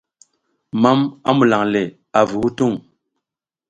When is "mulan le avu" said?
1.37-2.35